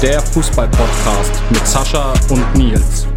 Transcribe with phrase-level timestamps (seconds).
[0.00, 3.08] Der Fußball-Podcast mit Sascha und Nils.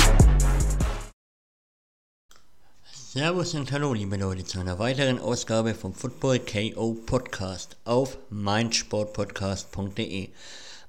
[2.92, 10.30] Servus und hallo, liebe Leute, zu einer weiteren Ausgabe vom Football KO Podcast auf meinsportpodcast.de.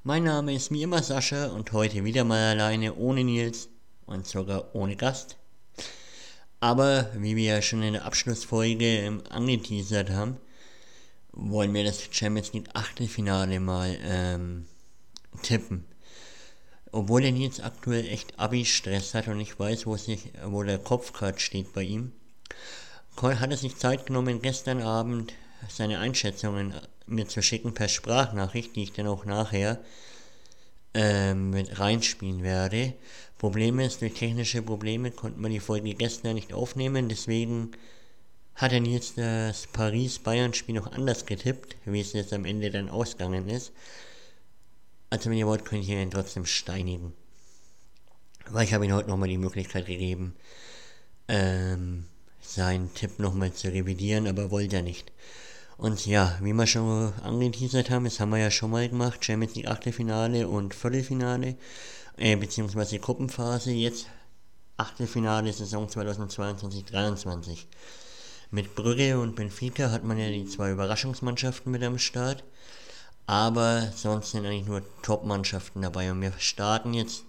[0.02, 3.68] Mein Name ist wie immer Sascha und heute wieder mal alleine ohne Nils
[4.06, 5.36] und sogar ohne Gast.
[6.60, 10.38] Aber wie wir ja schon in der Abschlussfolge angeteasert haben,
[11.32, 14.64] wollen wir das Champions League Achtelfinale mal ähm,
[15.42, 15.84] tippen.
[16.90, 21.12] Obwohl er jetzt aktuell echt Abi-Stress hat und ich weiß, wo, sich, wo der Kopf
[21.12, 22.12] gerade steht bei ihm,
[23.20, 25.32] hat er sich Zeit genommen, gestern Abend
[25.68, 26.74] seine Einschätzungen
[27.06, 29.80] mir zu schicken per Sprachnachricht, die ich dann auch nachher
[30.94, 32.94] ähm, mit reinspielen werde.
[33.38, 37.72] Problem ist, durch technische Probleme konnte man die Folge gestern nicht aufnehmen, deswegen
[38.54, 43.48] hat er jetzt das Paris-Bayern-Spiel noch anders getippt, wie es jetzt am Ende dann ausgegangen
[43.48, 43.72] ist.
[45.12, 47.12] Also wenn ihr wollt, könnt ihr ihn trotzdem steinigen.
[48.48, 50.34] Weil ich habe ihm heute nochmal die Möglichkeit gegeben,
[51.28, 52.06] ähm,
[52.40, 55.12] seinen Tipp nochmal zu revidieren, aber wollte er nicht.
[55.76, 59.54] Und ja, wie wir schon angeteasert haben, das haben wir ja schon mal gemacht, Champions
[59.54, 61.56] League Achtelfinale und Viertelfinale,
[62.16, 64.06] äh, beziehungsweise Gruppenphase, jetzt
[64.78, 67.66] Achtelfinale Saison 2022-23.
[68.50, 72.44] Mit Brügge und Benfica hat man ja die zwei Überraschungsmannschaften mit am Start.
[73.26, 76.10] Aber sonst sind eigentlich nur Top-Mannschaften dabei.
[76.10, 77.24] Und wir starten jetzt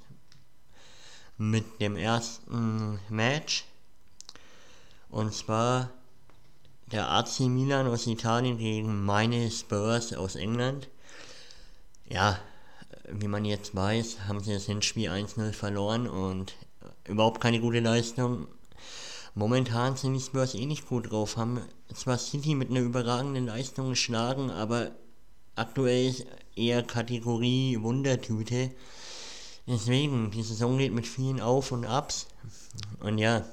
[1.38, 3.66] mit dem ersten Match.
[5.10, 5.90] Und zwar
[6.92, 10.90] der AC Milan aus Italien gegen meine Spurs aus England.
[12.06, 12.40] Ja,
[13.10, 16.54] wie man jetzt weiß, haben sie das Hinspiel 1-0 verloren und
[17.08, 18.48] überhaupt keine gute Leistung.
[19.36, 21.62] Momentan sind die Spurs eh nicht gut drauf, haben
[21.94, 24.92] zwar City mit einer überragenden Leistung geschlagen, aber
[25.56, 26.14] aktuell
[26.56, 28.72] eher Kategorie Wundertüte.
[29.68, 32.28] Deswegen, die Saison geht mit vielen Auf und Abs.
[33.00, 33.46] Und ja,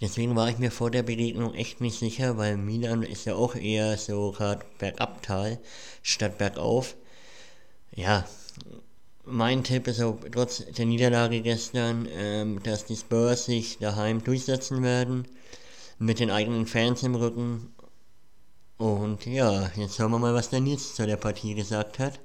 [0.00, 3.54] deswegen war ich mir vor der Begegnung echt nicht sicher, weil Milan ist ja auch
[3.54, 5.58] eher so gerade bergabtal
[6.02, 6.96] statt bergauf.
[7.94, 8.26] Ja,
[9.24, 14.82] mein Tipp ist auch trotz der Niederlage gestern, ähm, dass die Spurs sich daheim durchsetzen
[14.82, 15.26] werden.
[15.98, 17.74] Mit den eigenen Fans im Rücken.
[18.78, 22.20] Und ja, jetzt hören wir mal, was der Nils zu der Partie gesagt hat.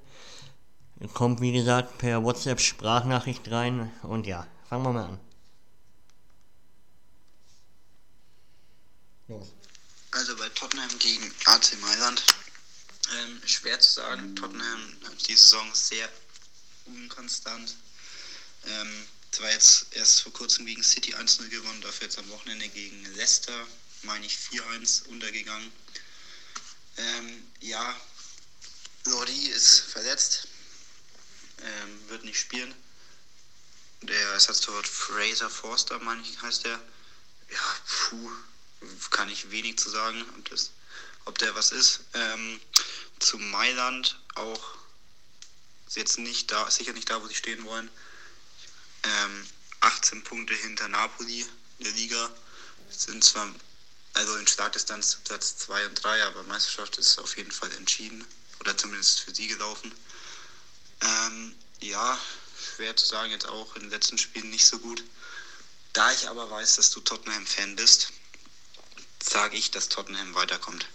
[1.14, 3.92] Kommt wie gesagt per WhatsApp Sprachnachricht rein.
[4.04, 5.20] Und ja, fangen wir mal an.
[10.12, 12.22] Also bei Tottenham gegen AC Mailand.
[13.14, 14.36] Ähm, schwer zu sagen.
[14.36, 16.10] Tottenham hat die Saison sehr
[16.86, 17.76] unkonstant.
[18.66, 23.06] Ähm, zwar jetzt erst vor kurzem gegen City 1-0 gewonnen, dafür jetzt am Wochenende gegen
[23.16, 23.66] Leicester,
[24.04, 25.72] meine ich, 4-1 untergegangen.
[26.98, 27.96] Ähm, ja,
[29.06, 30.48] Lodi ist verletzt,
[31.62, 32.74] ähm, wird nicht spielen.
[34.02, 36.80] Der Ersatztorwart Fraser Forster, meine ich, heißt der.
[37.50, 38.32] Ja, puh,
[39.10, 40.72] kann ich wenig zu sagen, ob, das,
[41.26, 42.02] ob der was ist.
[42.14, 42.60] Ähm,
[43.20, 44.76] zu Mailand auch
[45.88, 47.90] ist jetzt nicht da, sicher nicht da, wo sie stehen wollen.
[49.04, 49.48] Ähm,
[49.82, 51.46] 18 Punkte hinter Napoli
[51.80, 52.32] in der Liga.
[52.90, 53.54] Sind zwar
[54.14, 58.26] also in Schlagdistanz Platz 2 und 3, aber Meisterschaft ist auf jeden Fall entschieden.
[58.60, 59.92] Oder zumindest für sie gelaufen.
[61.02, 62.20] Ähm, ja,
[62.76, 65.04] schwer zu sagen, jetzt auch in den letzten Spielen nicht so gut.
[65.94, 68.10] Da ich aber weiß, dass du Tottenham-Fan bist,
[69.22, 70.86] sage ich, dass Tottenham weiterkommt.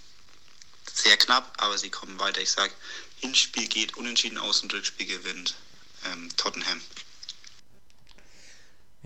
[0.93, 2.41] Sehr knapp, aber sie kommen weiter.
[2.41, 2.73] Ich sage
[3.17, 5.55] Hinspiel geht unentschieden aus und Rückspiel gewinnt
[6.05, 6.81] ähm, Tottenham.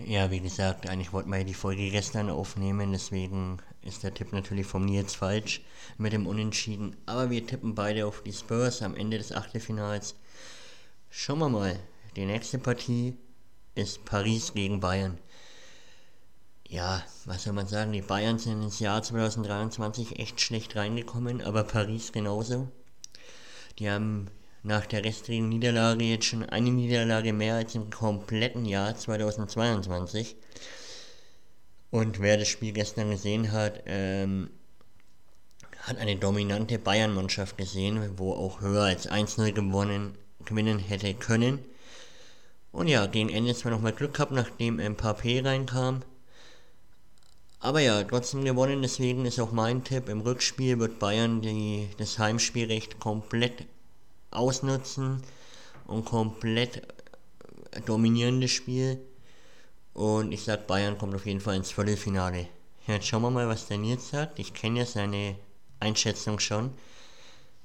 [0.05, 4.31] Ja, wie gesagt, eigentlich wollten wir ja die Folge gestern aufnehmen, deswegen ist der Tipp
[4.31, 5.61] natürlich von mir jetzt falsch
[5.97, 6.95] mit dem Unentschieden.
[7.05, 10.15] Aber wir tippen beide auf die Spurs am Ende des Achtelfinals.
[11.09, 11.79] Schauen wir mal,
[12.15, 13.15] die nächste Partie
[13.75, 15.17] ist Paris gegen Bayern.
[16.67, 21.63] Ja, was soll man sagen, die Bayern sind ins Jahr 2023 echt schlecht reingekommen, aber
[21.63, 22.69] Paris genauso.
[23.77, 24.29] Die haben
[24.63, 30.35] nach der restlichen Niederlage jetzt schon eine Niederlage mehr als im kompletten Jahr 2022.
[31.89, 34.49] Und wer das Spiel gestern gesehen hat, ähm,
[35.81, 41.59] hat eine dominante Bayern-Mannschaft gesehen, wo auch höher als 1-0 gewonnen, gewinnen hätte können.
[42.71, 46.03] Und ja, gegen Ende zwar nochmal Glück gehabt, nachdem Mbappé reinkam.
[47.59, 52.17] Aber ja, trotzdem gewonnen, deswegen ist auch mein Tipp, im Rückspiel wird Bayern die, das
[52.17, 53.65] Heimspielrecht komplett
[54.31, 55.23] ausnutzen
[55.85, 56.81] und komplett
[57.85, 58.99] dominierendes Spiel.
[59.93, 62.47] Und ich sag, Bayern kommt auf jeden Fall ins Viertelfinale.
[62.87, 64.39] Jetzt schauen wir mal, was der Nils sagt.
[64.39, 65.37] Ich kenne ja seine
[65.79, 66.75] Einschätzung schon.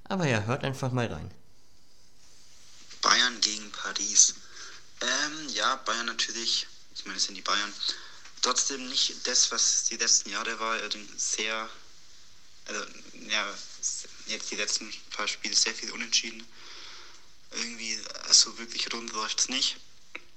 [0.05, 1.31] Aber ja, hört einfach mal rein.
[3.87, 4.35] Paris.
[5.01, 7.73] Ähm, ja, Bayern natürlich, ich meine, es sind die Bayern.
[8.43, 11.69] Trotzdem nicht das, was die letzten Jahre war, also sehr,
[12.67, 12.81] also,
[13.29, 13.55] ja,
[14.27, 16.47] jetzt die letzten paar Spiele sehr viel unentschieden.
[17.53, 19.77] Irgendwie, also wirklich rund läuft es nicht.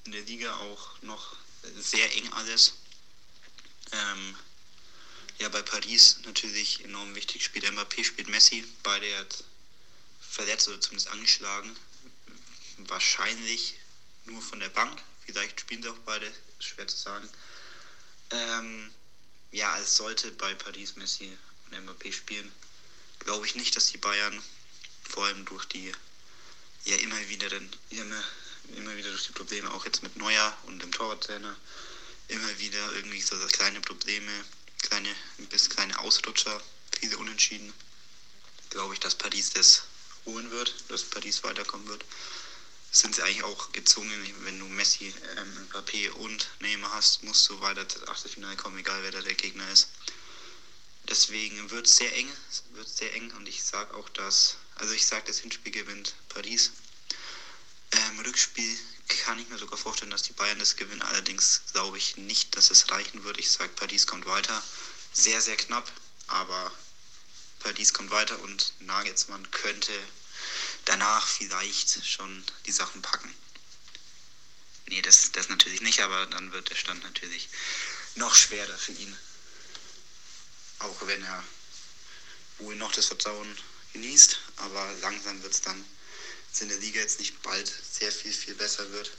[0.05, 1.35] In der Liga auch noch
[1.77, 2.73] sehr eng alles.
[3.91, 4.35] Ähm,
[5.39, 8.65] ja, bei Paris natürlich enorm wichtig spielt Mbappé, spielt Messi.
[8.83, 9.43] Beide hat
[10.19, 11.75] verletzt oder zumindest angeschlagen.
[12.77, 13.75] Wahrscheinlich
[14.25, 15.01] nur von der Bank.
[15.25, 17.29] Vielleicht spielen sie auch beide, schwer zu sagen.
[18.31, 18.91] Ähm,
[19.51, 21.35] ja, es sollte bei Paris Messi
[21.65, 22.51] und Mbappé spielen.
[23.19, 24.41] Glaube ich nicht, dass die Bayern
[25.07, 25.91] vor allem durch die
[26.85, 28.23] ja immer wieder dann immer,
[28.75, 31.55] immer wieder durch die Probleme auch jetzt mit Neuer und dem Torwarttrainer
[32.27, 34.31] immer wieder irgendwie so kleine Probleme,
[34.81, 35.13] kleine
[35.49, 36.61] bis kleine Ausrutscher,
[36.99, 37.73] viele Unentschieden.
[38.69, 39.83] Glaube ich, dass Paris das
[40.25, 42.05] holen wird, dass Paris weiterkommen wird
[42.91, 47.59] sind sie eigentlich auch gezwungen, wenn du Messi, ähm, Mbappé und Neymar hast, musst du
[47.61, 49.89] weiter das Achtelfinale kommen, egal wer da der Gegner ist.
[51.09, 52.31] Deswegen wird es sehr eng,
[52.73, 56.71] wird sehr eng und ich sage auch, dass, also ich sage, das Hinspiel gewinnt Paris.
[57.91, 58.77] Ähm, Rückspiel
[59.25, 62.69] kann ich mir sogar vorstellen, dass die Bayern das gewinnen, allerdings glaube ich nicht, dass
[62.69, 63.39] es reichen wird.
[63.39, 64.61] Ich sage, Paris kommt weiter.
[65.11, 65.91] Sehr, sehr knapp,
[66.27, 66.71] aber
[67.59, 69.91] Paris kommt weiter und Nagelsmann könnte
[70.85, 73.33] danach vielleicht schon die Sachen packen.
[74.85, 77.49] Nee, das, das natürlich nicht, aber dann wird der Stand natürlich
[78.15, 79.17] noch schwerer für ihn.
[80.79, 81.43] Auch wenn er
[82.59, 83.47] wohl noch das Vertrauen
[83.93, 85.83] genießt, aber langsam wird es dann,
[86.59, 89.11] wenn der Liga jetzt nicht bald sehr viel, viel besser wird,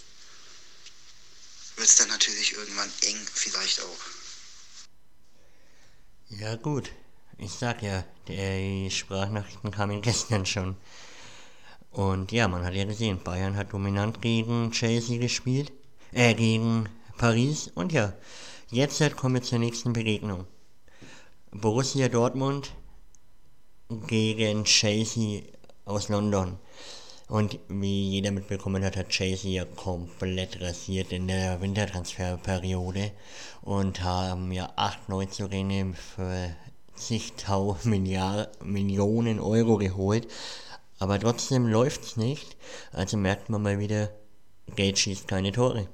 [1.76, 3.98] wird es dann natürlich irgendwann eng vielleicht auch.
[6.28, 6.90] Ja gut,
[7.38, 10.76] ich sag ja, die Sprachnachrichten kamen gestern schon.
[11.90, 15.72] Und ja, man hat ja gesehen, Bayern hat dominant gegen Chelsea gespielt,
[16.12, 17.70] äh, gegen Paris.
[17.74, 18.14] Und ja,
[18.70, 20.46] jetzt kommen wir zur nächsten Begegnung.
[21.52, 22.70] Borussia Dortmund
[24.06, 25.42] gegen Chelsea
[25.84, 26.58] aus London.
[27.26, 33.10] Und wie jeder mitbekommen hat, hat Chelsea ja komplett rasiert in der Wintertransferperiode
[33.62, 36.54] und haben ja acht Neuzugänge für
[36.94, 37.84] zigtausend
[38.62, 40.28] Millionen Euro geholt.
[41.00, 42.56] Aber trotzdem läuft's nicht.
[42.92, 44.10] Also merkt man mal wieder,
[44.76, 45.88] Geld schießt keine Tore.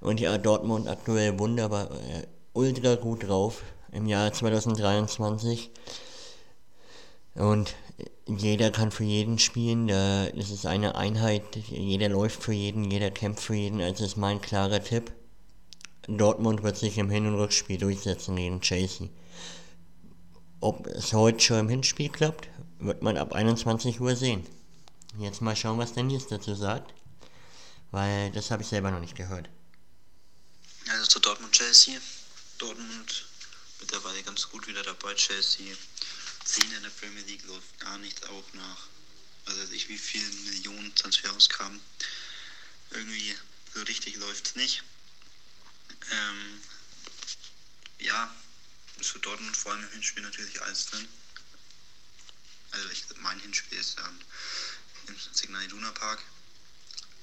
[0.00, 3.62] Und ja, Dortmund aktuell wunderbar, äh, ultra gut drauf
[3.92, 5.70] im Jahr 2023.
[7.34, 7.74] Und
[8.26, 13.44] jeder kann für jeden spielen, da ist eine Einheit, jeder läuft für jeden, jeder kämpft
[13.44, 15.12] für jeden, also ist mein klarer Tipp.
[16.08, 19.08] Dortmund wird sich im Hin- und Rückspiel durchsetzen gegen Chelsea.
[20.60, 22.48] Ob es heute schon im Hinspiel klappt,
[22.78, 24.44] wird man ab 21 Uhr sehen.
[25.18, 26.92] Jetzt mal schauen, was der Nils dazu sagt,
[27.90, 29.48] weil das habe ich selber noch nicht gehört.
[30.90, 31.94] Also zu Dortmund-Chelsea.
[32.58, 33.31] Dortmund
[33.82, 35.14] mittlerweile ganz gut wieder dabei.
[35.14, 35.76] Chelsea
[36.44, 38.88] 10 in der Premier League läuft gar nichts auch nach,
[39.46, 41.80] weiß ich, wie vielen Millionen Transferausgaben.
[42.90, 43.36] Irgendwie
[43.74, 44.82] so richtig läuft es nicht.
[46.10, 46.60] Ähm,
[47.98, 48.34] ja,
[49.00, 51.08] für Dortmund vor allem im Hinspiel natürlich alles drin.
[52.70, 54.20] Also ich, mein Hinspiel ist ähm,
[55.08, 56.22] im Signal Iduna Park.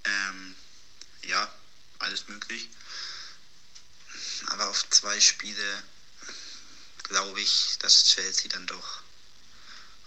[0.03, 0.55] Ähm,
[1.23, 1.53] ja,
[1.99, 2.69] alles möglich.
[4.47, 5.83] Aber auf zwei Spiele
[7.09, 9.01] glaube ich, dass Chelsea dann doch,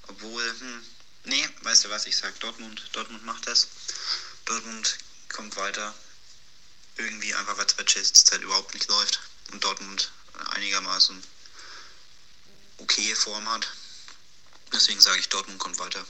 [0.09, 0.82] obwohl, hm,
[1.25, 3.68] nee, weißt du was, ich sag Dortmund, Dortmund macht das.
[4.44, 5.94] Dortmund kommt weiter.
[6.97, 9.21] Irgendwie einfach, weil es bei Chelsea zur Zeit überhaupt nicht läuft
[9.52, 10.12] und Dortmund
[10.50, 11.23] einigermaßen
[12.78, 13.71] okaye Form hat.
[14.73, 16.04] Deswegen sage ich, Dortmund kommt weiter.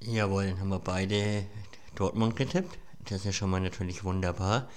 [0.00, 1.46] Jawohl, dann haben wir beide
[1.94, 2.78] Dortmund getippt.
[3.00, 4.70] Das ist ja schon mal natürlich wunderbar.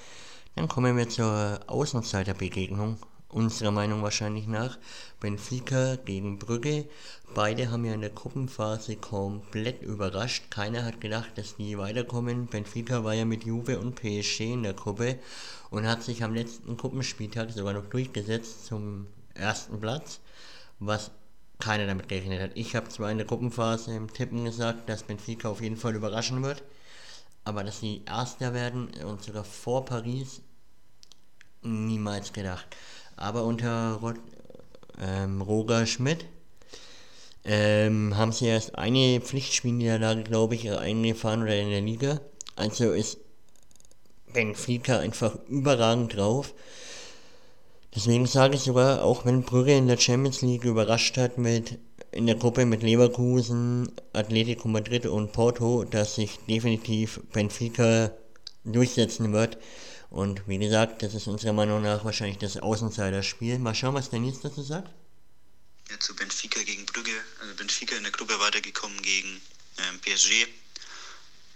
[0.55, 2.99] Dann kommen wir zur Außenseiterbegegnung.
[3.31, 4.77] Unserer Meinung wahrscheinlich nach.
[5.21, 6.85] Benfica gegen Brügge.
[7.33, 10.51] Beide haben ja in der Gruppenphase komplett überrascht.
[10.51, 12.47] Keiner hat gedacht, dass die weiterkommen.
[12.47, 15.17] Benfica war ja mit Juve und PSG in der Gruppe
[15.69, 20.19] und hat sich am letzten Gruppenspieltag sogar noch durchgesetzt zum ersten Platz,
[20.79, 21.11] was
[21.57, 22.51] keiner damit gerechnet hat.
[22.55, 26.43] Ich habe zwar in der Gruppenphase im Tippen gesagt, dass Benfica auf jeden Fall überraschen
[26.43, 26.63] wird,
[27.45, 30.41] aber dass sie Erster werden und sogar vor Paris,
[31.61, 32.75] niemals gedacht.
[33.21, 34.15] Aber unter Rot,
[34.99, 36.25] ähm, Roger Schmidt
[37.45, 42.19] ähm, haben sie erst eine Pflichtspielniederlage, glaube ich, eingefahren oder in der Liga.
[42.55, 43.19] Also ist
[44.33, 46.55] Benfica einfach überragend drauf.
[47.93, 51.77] Deswegen sage ich sogar, auch wenn Brügge in der Champions League überrascht hat mit
[52.11, 58.11] in der Gruppe mit Leverkusen, Atletico Madrid und Porto, dass sich definitiv Benfica
[58.65, 59.59] durchsetzen wird.
[60.11, 63.57] Und wie gesagt, das ist unserer Meinung nach wahrscheinlich das Außenseiterspiel.
[63.59, 64.89] Mal schauen, was der Nils dazu sagt.
[65.89, 67.13] Ja, zu Benfica gegen Brügge.
[67.39, 69.41] Also Benfica in der Gruppe weitergekommen gegen
[69.77, 70.47] ähm, PSG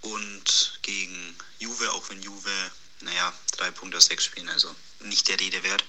[0.02, 2.72] und gegen Juve, auch wenn Juve,
[3.02, 5.84] naja, drei Punkte aus sechs Spielen, also nicht der Rede wert.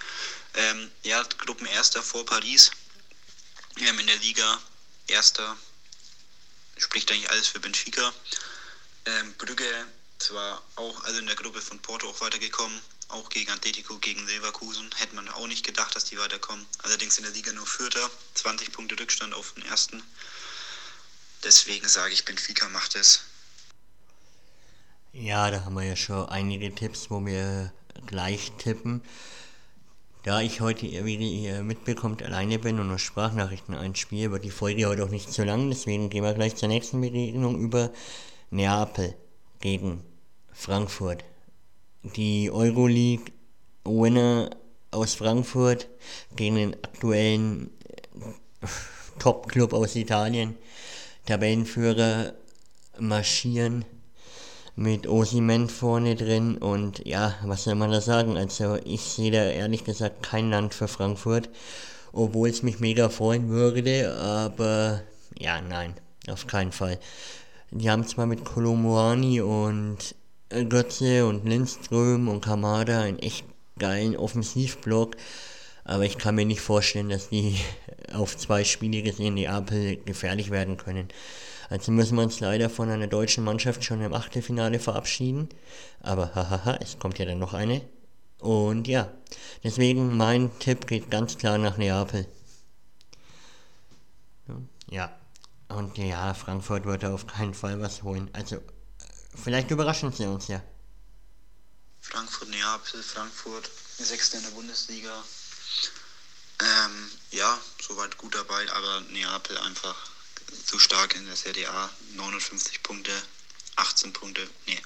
[0.54, 2.72] Ähm, ja, Gruppenerster vor Paris.
[3.78, 4.60] Ähm, in der Liga
[5.06, 5.56] Erster.
[6.78, 8.12] Spricht eigentlich alles für Benfica.
[9.04, 9.86] Ähm, Brügge
[10.18, 14.90] zwar auch, also in der Gruppe von Porto auch weitergekommen, auch gegen Atletico, gegen Leverkusen.
[14.96, 16.66] Hätte man auch nicht gedacht, dass die weiterkommen.
[16.82, 20.02] Allerdings in der Liga nur Vierter, 20 Punkte Rückstand auf den ersten.
[21.44, 23.20] Deswegen sage ich, Benfica macht es.
[25.12, 27.72] Ja, da haben wir ja schon einige Tipps, wo wir
[28.06, 29.02] gleich tippen.
[30.24, 34.86] Da ich heute, wie ihr mitbekommt, alleine bin und nur Sprachnachrichten einspiele, wird die Folge
[34.86, 35.70] heute auch nicht zu lang.
[35.70, 37.92] Deswegen gehen wir gleich zur nächsten Begegnung über
[38.50, 39.14] Neapel
[39.66, 40.04] gegen
[40.52, 41.24] Frankfurt.
[42.04, 43.32] Die Euroleague
[43.84, 44.50] Winner
[44.92, 45.88] aus Frankfurt
[46.36, 47.70] gegen den aktuellen
[48.62, 48.68] äh,
[49.18, 50.54] Top-Club aus Italien.
[51.26, 52.34] Tabellenführer
[53.00, 53.84] marschieren
[54.76, 58.36] mit Osimen vorne drin und ja, was soll man da sagen?
[58.36, 61.48] Also ich sehe da ehrlich gesagt kein Land für Frankfurt,
[62.12, 65.02] obwohl es mich mega freuen würde, aber
[65.36, 65.94] ja, nein,
[66.28, 67.00] auf keinen Fall.
[67.78, 70.14] Die haben zwar mit Kolomoani und
[70.48, 73.44] Götze und Lindström und Kamada einen echt
[73.78, 75.16] geilen Offensivblock,
[75.84, 77.56] aber ich kann mir nicht vorstellen, dass die
[78.14, 81.08] auf zwei Spiele gesehen Neapel gefährlich werden können.
[81.68, 85.50] Also müssen wir uns leider von einer deutschen Mannschaft schon im Achtelfinale verabschieden.
[86.00, 87.82] Aber hahaha, es kommt ja dann noch eine.
[88.38, 89.10] Und ja,
[89.64, 92.26] deswegen mein Tipp geht ganz klar nach Neapel.
[94.90, 95.12] Ja,
[95.68, 98.30] und ja, Frankfurt wird auf keinen Fall was holen.
[98.32, 98.62] Also,
[99.34, 100.62] vielleicht überraschen sie uns ja.
[102.00, 105.24] Frankfurt, Neapel, Frankfurt, Sechste in der Bundesliga.
[106.60, 109.96] Ähm, ja, soweit gut dabei, aber Neapel einfach
[110.64, 111.90] zu stark in der Serie A.
[112.14, 113.12] 59 Punkte,
[113.76, 114.80] 18 Punkte, nee,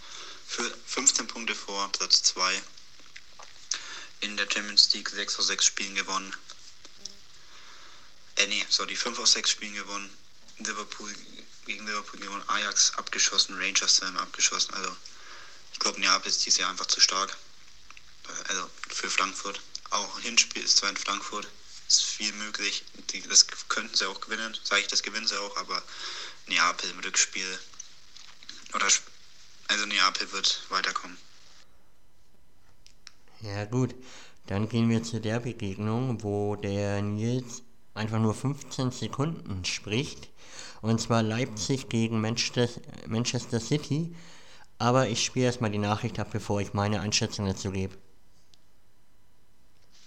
[0.87, 2.63] 15 Punkte vor Platz 2.
[4.23, 6.35] In der Champions League 6 aus 6 Spielen gewonnen.
[8.37, 10.11] Äh, nee, sorry, 5 aus 6 Spielen gewonnen.
[10.65, 11.15] Liverpool
[11.67, 14.75] gegen Liverpool gewonnen, Ajax abgeschossen, Rangers haben abgeschossen.
[14.75, 14.97] Also,
[15.73, 17.37] ich glaube, Neapel ist dieses Jahr einfach zu stark.
[18.49, 19.61] Also für Frankfurt.
[19.91, 21.49] Auch Hinspiel ist zwar in Frankfurt,
[21.89, 22.85] ist viel möglich.
[23.29, 25.83] Das könnten sie auch gewinnen, sage ich, das gewinnen sie auch, aber
[26.47, 27.59] Neapel im Rückspiel
[28.75, 28.87] oder
[29.69, 31.17] also Neapel wird weiterkommen.
[33.41, 33.95] Ja gut,
[34.47, 37.63] dann gehen wir zu der Begegnung, wo der Nils
[37.95, 40.29] einfach nur 15 Sekunden spricht.
[40.81, 42.69] Und zwar Leipzig gegen Manchester,
[43.07, 44.15] Manchester City.
[44.79, 47.97] Aber ich spiele erstmal die Nachricht ab, bevor ich meine Einschätzung dazu gebe.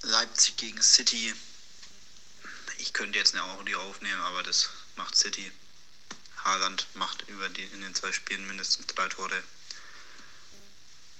[0.02, 1.34] Leipzig gegen City
[2.84, 5.52] ich könnte jetzt eine Audio aufnehmen, aber das macht City.
[6.44, 9.42] Haaland macht über die, in den zwei Spielen mindestens drei Tore.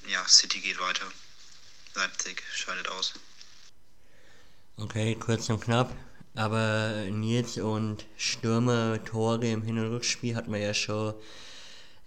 [0.08, 1.06] Ja, City geht weiter.
[1.96, 3.14] Leipzig scheidet aus.
[4.76, 5.96] Okay, kurz und knapp.
[6.36, 11.14] Aber Nils und Stürmer Tore im Hin- und Rückspiel hatten wir ja schon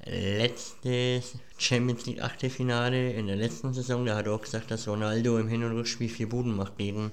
[0.05, 4.05] letztes Champions League Achtelfinale in der letzten Saison.
[4.05, 7.13] Da hat er auch gesagt, dass Ronaldo im Hin- und Rückspiel vier Buden macht gegen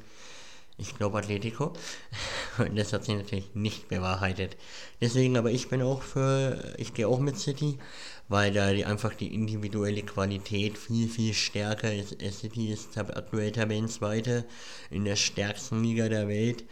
[0.78, 1.74] ich glaube Atletico.
[2.58, 4.58] Und das hat sich natürlich nicht bewahrheitet.
[5.02, 7.78] Deswegen, aber ich bin auch für, ich gehe auch mit City,
[8.28, 12.18] weil da die, einfach die individuelle Qualität viel, viel stärker ist.
[12.32, 14.46] City ist aktuell Tabellenzweiter
[14.90, 16.64] in der stärksten Liga der Welt.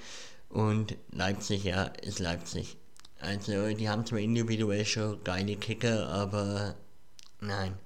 [0.52, 2.78] Und Leipzig, ja, ist Leipzig.
[3.20, 6.76] Also, die haben zwar individuell schon geile Kicker, aber
[7.40, 7.78] nein.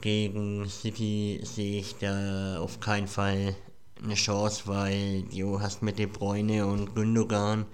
[0.00, 3.56] Gegen City sehe ich da auf keinen Fall
[4.02, 7.64] eine Chance, weil du hast mit De Bruyne und Gündogan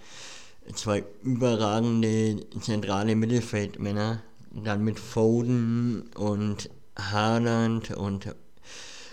[0.74, 4.22] zwei überragende zentrale Mittelfeldmänner.
[4.52, 8.34] Dann mit Foden und Haaland und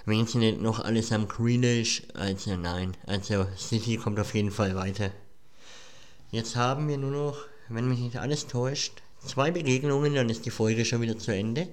[0.10, 2.04] wen sie nicht noch alles am Grealish.
[2.14, 5.12] Also nein, also City kommt auf jeden Fall weiter.
[6.32, 7.38] Jetzt haben wir nur noch,
[7.70, 11.68] wenn mich nicht alles täuscht, zwei Begegnungen, dann ist die Folge schon wieder zu Ende.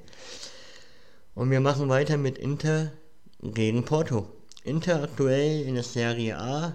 [1.35, 2.93] Und wir machen weiter mit Inter
[3.43, 4.31] gegen Porto.
[4.65, 6.75] Inter aktuell in der Serie A,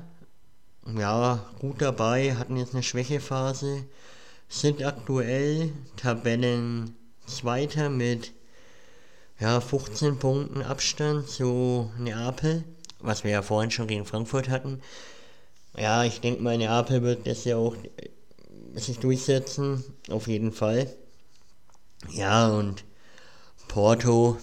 [0.97, 3.85] ja, gut dabei, hatten jetzt eine Schwächephase,
[4.49, 8.33] sind aktuell Tabellen Zweiter mit
[9.41, 12.63] ja, 15 Punkten Abstand zu Neapel,
[12.99, 14.81] was wir ja vorhin schon gegen Frankfurt hatten.
[15.75, 17.75] Ja, ich denke mal, Neapel wird das ja auch
[18.75, 20.95] sich durchsetzen, auf jeden Fall.
[22.11, 22.83] Ja, und
[23.67, 24.37] Porto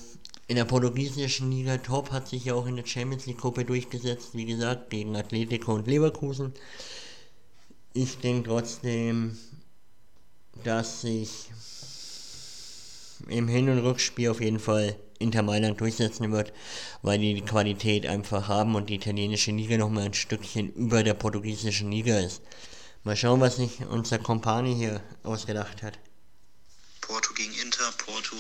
[0.49, 4.31] in der portugiesischen Liga Top hat sich ja auch in der Champions League Gruppe durchgesetzt,
[4.33, 6.55] wie gesagt, gegen Atletico und Leverkusen.
[7.93, 9.39] Ich denke trotzdem,
[10.65, 11.51] dass sich
[13.29, 16.53] im Hin- und Rückspiel auf jeden Fall Inter Mailand durchsetzen wird,
[17.03, 21.15] weil die die Qualität einfach haben und die italienische Liga nochmal ein Stückchen über der
[21.15, 22.43] portugiesischen Liga ist.
[23.05, 25.99] Mal schauen, was sich unser Kompani hier ausgedacht hat.
[27.01, 27.91] Porto gegen Inter.
[27.93, 28.37] Porto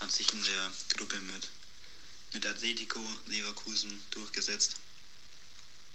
[0.00, 1.48] hat sich in der Gruppe mit,
[2.34, 4.76] mit Atletico Leverkusen durchgesetzt.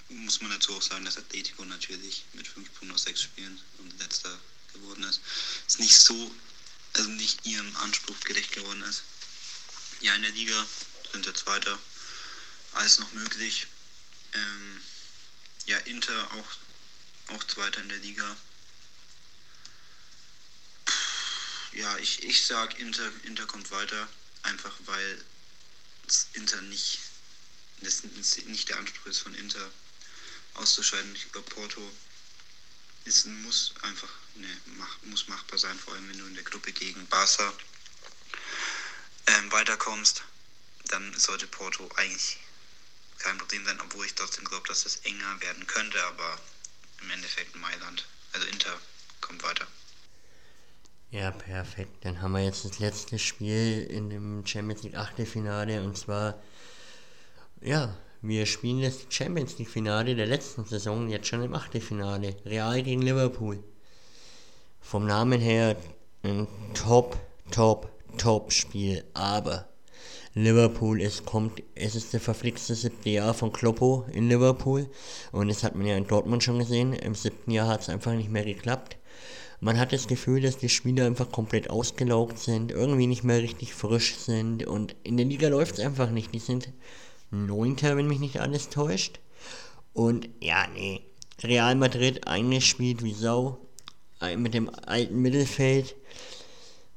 [0.10, 3.98] Muss man dazu auch sagen, dass Atletico natürlich mit 5 Punkten aus 6 Spielen und
[4.00, 4.32] letzter
[4.74, 5.22] geworden ist.
[5.68, 6.32] Ist nicht so,
[6.94, 9.04] also nicht ihrem Anspruch gerecht geworden ist.
[10.02, 10.66] Ja, in der Liga
[11.12, 11.80] sind wir Zweiter.
[12.74, 13.68] Alles noch möglich.
[14.34, 14.82] Ähm,
[15.66, 18.38] ja, Inter auch, auch Zweiter in der Liga.
[21.74, 24.10] Ja, ich, ich sag Inter, Inter kommt weiter,
[24.44, 25.24] einfach weil
[26.34, 27.00] Inter nicht,
[27.80, 29.72] das nicht der Anspruch ist von Inter
[30.56, 31.16] auszuscheiden.
[31.16, 31.92] Ich glaube, Porto
[33.06, 34.48] ist, muss einfach, ne,
[34.78, 37.54] mach, muss machbar sein, vor allem wenn du in der Gruppe gegen Barca
[39.28, 40.24] ähm, weiterkommst,
[40.86, 42.38] dann sollte Porto eigentlich
[43.20, 46.40] kein Problem sein, obwohl ich trotzdem glaube, dass es enger werden könnte, aber
[47.02, 48.80] im Endeffekt Mailand, also Inter,
[49.22, 49.68] kommt weiter.
[51.12, 52.06] Ja, perfekt.
[52.06, 56.42] Dann haben wir jetzt das letzte Spiel in dem Champions League Achtelfinale und zwar,
[57.60, 62.38] ja, wir spielen das Champions League Finale der letzten Saison jetzt schon im Achtelfinale.
[62.46, 63.64] Real gegen Liverpool.
[64.82, 65.78] Vom Namen her
[66.24, 67.18] ein Top,
[67.50, 69.70] Top, Top Spiel, aber
[70.34, 74.90] Liverpool ist, kommt, es ist der verflixte siebte Jahr von Kloppo in Liverpool
[75.32, 76.94] und das hat man ja in Dortmund schon gesehen.
[76.94, 78.98] Im siebten Jahr hat es einfach nicht mehr geklappt.
[79.62, 83.74] Man hat das Gefühl, dass die Spieler einfach komplett ausgelaugt sind, irgendwie nicht mehr richtig
[83.74, 86.34] frisch sind und in der Liga läuft es einfach nicht.
[86.34, 86.70] Die sind
[87.30, 89.20] Neunter, wenn mich nicht alles täuscht.
[89.94, 91.02] Und ja, nee,
[91.44, 93.60] Real Madrid eigentlich spielt wie Sau
[94.38, 95.96] mit dem alten Mittelfeld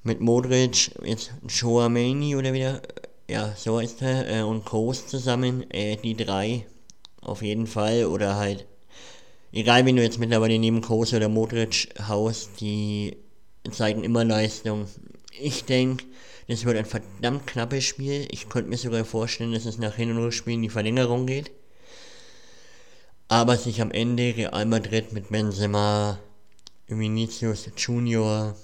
[0.03, 2.83] mit Modric, jetzt Chouameni oder wieder,
[3.29, 6.67] ja, so ist er, äh, und Kroos zusammen, äh, die drei
[7.23, 8.67] auf jeden Fall oder halt
[9.55, 13.17] egal wen du jetzt mittlerweile neben Kroos oder Modric haust, die
[13.71, 14.87] zeigen immer Leistung.
[15.41, 16.05] Ich denke,
[16.49, 18.27] das wird ein verdammt knappes Spiel.
[18.31, 21.51] Ich könnte mir sogar vorstellen, dass es nach Hin- und Rückspiel in die Verlängerung geht.
[23.29, 26.19] Aber sich am Ende Real Madrid mit Benzema,
[26.87, 28.57] Vinicius Junior,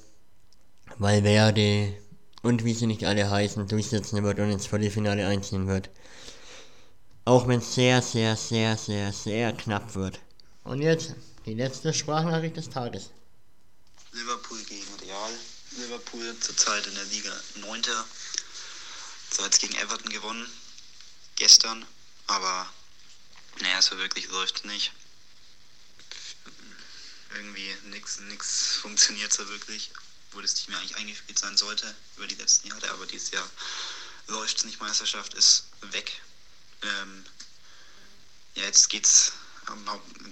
[0.98, 1.96] Valverde
[2.42, 5.90] und wie sie nicht alle heißen, durchsetzen wird und ins Viertelfinale einziehen wird.
[7.24, 10.20] Auch wenn es sehr, sehr, sehr, sehr, sehr knapp wird.
[10.64, 11.14] Und jetzt
[11.46, 13.11] die letzte Sprachnachricht des Tages.
[14.12, 15.30] Liverpool gegen Real.
[15.76, 17.83] Liverpool zurzeit in der Liga 9.
[19.30, 20.46] Zuletzt gegen Everton gewonnen.
[21.37, 21.85] Gestern.
[22.26, 22.66] Aber
[23.61, 24.92] naja, so wirklich läuft nicht.
[27.34, 29.90] Irgendwie nichts nix funktioniert so wirklich.
[30.32, 32.90] Wo das Team eigentlich eingespielt sein sollte über die letzten Jahre.
[32.90, 33.48] Aber dieses Jahr
[34.28, 34.80] läuft es nicht.
[34.80, 36.20] Meisterschaft ist weg.
[36.82, 37.24] Ähm,
[38.54, 39.32] ja, jetzt geht's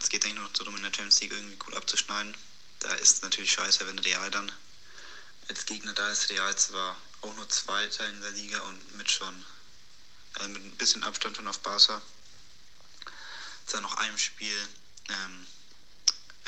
[0.00, 2.36] es geht eigentlich nur darum, in der Champions League irgendwie gut abzuschneiden.
[2.80, 4.50] Da ist es natürlich scheiße, wenn Real dann
[5.48, 6.30] als Gegner da ist.
[6.30, 9.44] Real zwar auch nur Zweiter in der Liga und mit schon
[10.34, 12.00] also mit ein bisschen Abstand schon auf Barca.
[13.70, 14.68] Dann noch einem Spiel,
[15.08, 15.46] ähm,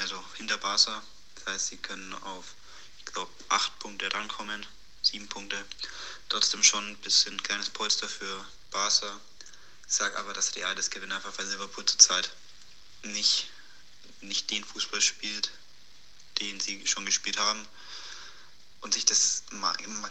[0.00, 1.02] also hinter Barca.
[1.34, 2.54] Das heißt, sie können auf,
[2.98, 4.66] ich glaube, acht Punkte rankommen,
[5.02, 5.64] sieben Punkte.
[6.28, 9.20] Trotzdem schon ein bisschen kleines Polster für Barca.
[9.86, 12.30] Ich sage aber, dass Real das gewinnt, einfach weil Liverpool zurzeit
[13.02, 13.48] nicht,
[14.20, 15.50] nicht den Fußball spielt,
[16.40, 17.66] den sie schon gespielt haben.
[18.82, 19.42] Und sich das,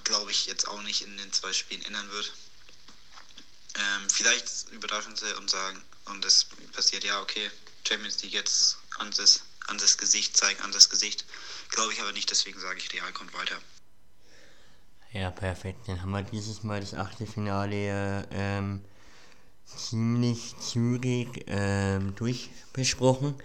[0.04, 2.32] glaube ich, jetzt auch nicht in den zwei Spielen ändern wird.
[3.76, 7.50] Ähm, vielleicht überraschen sie und sagen, und das passiert, ja, okay,
[7.88, 11.26] Champions League jetzt an das, an das Gesicht zeigen, an das Gesicht.
[11.70, 13.56] Glaube ich aber nicht, deswegen sage ich, Real kommt weiter.
[15.12, 15.88] Ja, perfekt.
[15.88, 18.82] Dann haben wir dieses Mal das Achtelfinale ähm,
[19.66, 23.36] ziemlich zügig ähm, durchbesprochen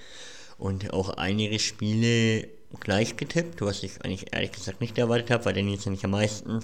[0.58, 2.48] und auch einige Spiele
[2.80, 6.10] gleich getippt, was ich eigentlich ehrlich gesagt nicht erwartet habe, weil der Nils nicht am
[6.10, 6.62] meisten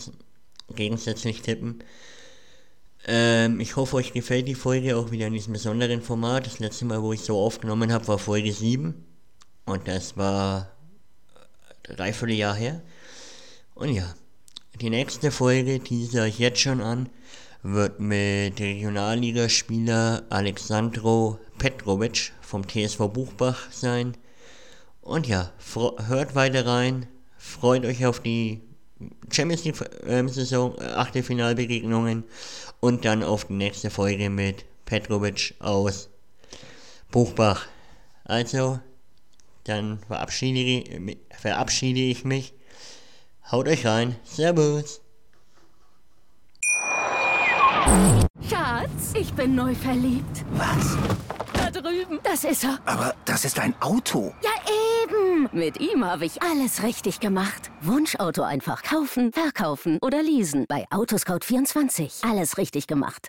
[0.75, 1.83] gegensätzlich tippen.
[3.07, 6.47] Ähm, ich hoffe, euch gefällt die Folge auch wieder in diesem besonderen Format.
[6.47, 9.07] Das letzte Mal, wo ich so aufgenommen habe, war Folge 7.
[9.71, 10.69] Und das war
[11.85, 12.83] dreiviertel Jahr her.
[13.77, 14.15] Und ja,
[14.81, 17.09] die nächste Folge teaser ich jetzt schon an
[17.63, 24.17] wird mit Regionalligaspieler Alexandro Petrovic vom TSV Buchbach sein.
[25.03, 25.53] Und ja,
[26.09, 27.07] hört weiter rein,
[27.37, 28.63] freut euch auf die
[29.31, 32.25] Champions League-Saison, äh, Achtelfinalbegegnungen
[32.81, 36.09] und dann auf die nächste Folge mit Petrovic aus
[37.13, 37.69] Buchbach.
[38.25, 38.81] Also,
[39.65, 42.55] dann verabschiede, verabschiede ich mich.
[43.51, 44.17] Haut euch rein.
[44.25, 45.01] Servus.
[48.49, 50.45] Schatz, ich bin neu verliebt.
[50.53, 50.97] Was?
[51.53, 52.21] Da drüben.
[52.23, 52.79] Das ist er.
[52.85, 54.33] Aber das ist ein Auto.
[54.43, 54.51] Ja,
[55.03, 55.49] eben.
[55.53, 57.71] Mit ihm habe ich alles richtig gemacht.
[57.81, 60.67] Wunschauto einfach kaufen, verkaufen oder leasen.
[60.69, 62.29] Bei Autoscout24.
[62.29, 63.29] Alles richtig gemacht.